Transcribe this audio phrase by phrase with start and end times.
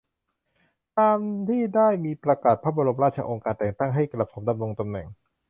[0.97, 1.19] ตาม
[1.49, 5.07] ที่ได้มีประกาศพระบรมราชโองการแต่งตั้งให้กระผมดำรงตำแหน่ง